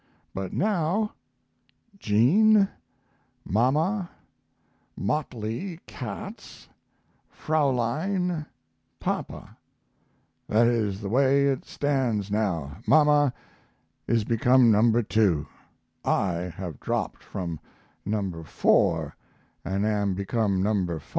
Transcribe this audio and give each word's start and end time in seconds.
But 0.33 0.51
now: 0.51 1.13
Jean 1.99 2.67
Mama 3.45 4.09
Motley 4.97 5.79
|cats 5.85 6.67
Fraulein 7.29 8.47
| 8.71 8.99
Papa 8.99 9.57
That 10.49 10.65
is 10.65 11.01
the 11.01 11.09
way 11.09 11.45
it 11.45 11.65
stands 11.65 12.31
now. 12.31 12.77
Mama 12.87 13.31
is 14.07 14.23
become 14.23 14.71
No. 14.71 15.03
2; 15.03 15.45
I 16.03 16.51
have 16.57 16.79
dropped 16.79 17.23
from 17.23 17.59
No. 18.03 18.43
4, 18.43 19.15
and 19.63 19.85
am 19.85 20.15
become 20.15 20.63
No. 20.63 20.73
5. 20.97 21.03